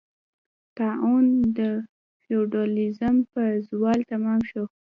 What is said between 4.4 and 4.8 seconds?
شو.